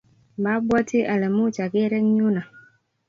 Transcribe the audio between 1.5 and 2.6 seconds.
ager eng yu no.